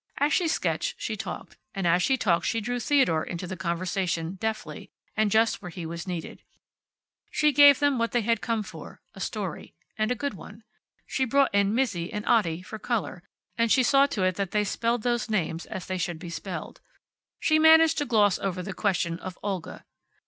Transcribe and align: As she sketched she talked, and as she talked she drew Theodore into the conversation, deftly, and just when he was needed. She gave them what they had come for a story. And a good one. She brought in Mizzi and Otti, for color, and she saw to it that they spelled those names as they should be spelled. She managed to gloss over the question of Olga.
As 0.17 0.33
she 0.33 0.47
sketched 0.47 0.95
she 0.97 1.15
talked, 1.15 1.57
and 1.75 1.85
as 1.85 2.01
she 2.01 2.17
talked 2.17 2.47
she 2.47 2.59
drew 2.59 2.79
Theodore 2.79 3.23
into 3.23 3.45
the 3.45 3.55
conversation, 3.55 4.33
deftly, 4.33 4.89
and 5.15 5.29
just 5.29 5.61
when 5.61 5.73
he 5.73 5.85
was 5.85 6.07
needed. 6.07 6.41
She 7.29 7.51
gave 7.51 7.77
them 7.77 7.99
what 7.99 8.11
they 8.11 8.21
had 8.21 8.41
come 8.41 8.63
for 8.63 8.99
a 9.13 9.19
story. 9.19 9.75
And 9.99 10.11
a 10.11 10.15
good 10.15 10.33
one. 10.33 10.63
She 11.05 11.23
brought 11.23 11.53
in 11.53 11.75
Mizzi 11.75 12.11
and 12.11 12.25
Otti, 12.25 12.63
for 12.63 12.79
color, 12.79 13.21
and 13.59 13.71
she 13.71 13.83
saw 13.83 14.07
to 14.07 14.23
it 14.23 14.37
that 14.37 14.49
they 14.49 14.63
spelled 14.63 15.03
those 15.03 15.29
names 15.29 15.67
as 15.67 15.85
they 15.85 15.99
should 15.99 16.17
be 16.17 16.31
spelled. 16.31 16.81
She 17.39 17.59
managed 17.59 17.99
to 17.99 18.05
gloss 18.07 18.39
over 18.39 18.63
the 18.63 18.73
question 18.73 19.19
of 19.19 19.37
Olga. 19.43 19.85